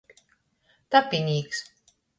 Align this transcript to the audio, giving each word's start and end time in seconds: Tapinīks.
Tapinīks. 0.97 1.65